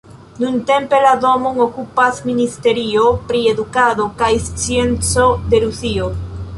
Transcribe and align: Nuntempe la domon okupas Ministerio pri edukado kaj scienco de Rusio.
Nuntempe 0.43 1.01
la 1.03 1.11
domon 1.25 1.59
okupas 1.65 2.23
Ministerio 2.31 3.05
pri 3.31 3.45
edukado 3.53 4.09
kaj 4.25 4.35
scienco 4.49 5.31
de 5.55 5.67
Rusio. 5.69 6.15